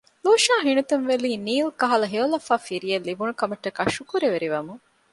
ލޫޝާ 0.25 0.55
ހިނިތުންވެލީ 0.67 1.31
ނީލް 1.45 1.71
ކަހަލަ 1.79 2.07
ހެޔޮލަފާ 2.13 2.55
ފިރިއެއް 2.65 3.07
ލިބުނުކަމަށްޓަކައި 3.07 3.91
ޝުކުރުވެރިވަމުން 3.95 4.81